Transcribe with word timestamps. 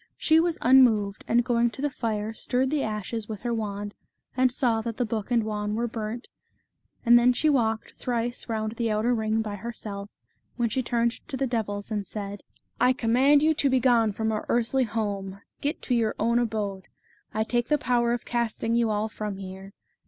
She 0.17 0.39
was 0.39 0.57
unmoved, 0.63 1.23
and 1.27 1.43
going 1.45 1.69
to 1.69 1.79
the 1.83 1.91
fire, 1.91 2.33
stirred 2.33 2.71
the 2.71 2.81
ashes 2.81 3.29
with 3.29 3.41
her 3.41 3.53
wand, 3.53 3.93
and 4.35 4.51
saw 4.51 4.81
that 4.81 4.97
the 4.97 5.05
book 5.05 5.29
and 5.29 5.43
wand 5.43 5.75
were 5.75 5.87
burnt, 5.87 6.27
and 7.05 7.19
then 7.19 7.33
she 7.33 7.49
walked 7.51 7.93
thrice 7.93 8.49
round 8.49 8.71
the 8.77 8.89
outer 8.89 9.13
ring 9.13 9.43
by 9.43 9.57
herself, 9.57 10.09
when 10.55 10.69
she 10.69 10.81
turned 10.81 11.11
to 11.27 11.37
the 11.37 11.45
devils, 11.45 11.91
and 11.91 12.07
said:" 12.07 12.41
I 12.81 12.93
command 12.93 13.43
you 13.43 13.53
to 13.53 13.69
be 13.69 13.79
gone 13.79 14.11
from 14.11 14.31
our 14.31 14.47
earthly 14.49 14.85
home, 14.85 15.39
get 15.61 15.83
to 15.83 15.93
your 15.93 16.15
own 16.17 16.39
abode. 16.39 16.85
I 17.31 17.43
take 17.43 17.67
the 17.67 17.77
power 17.77 18.11
of 18.11 18.25
casting 18.25 18.73
you 18.73 18.89
all 18.89 19.07
from 19.07 19.37
here. 19.37 19.71